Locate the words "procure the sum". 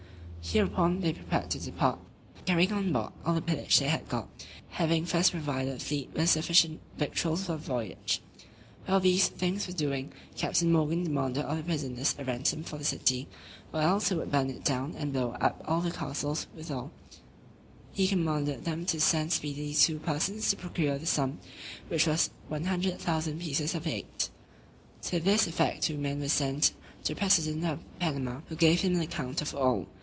20.57-21.37